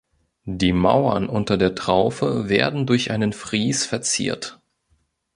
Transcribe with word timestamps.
Die 0.47 0.73
Mauern 0.73 1.29
unter 1.29 1.57
der 1.57 1.75
Traufe 1.75 2.49
werden 2.49 2.87
durch 2.87 3.11
einen 3.11 3.33
Fries 3.33 3.85
verziert. 3.85 4.59